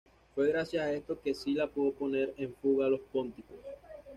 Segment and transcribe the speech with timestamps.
[0.33, 3.57] Fue gracias a esto que Sila pudo poner en fuga a los pónticos.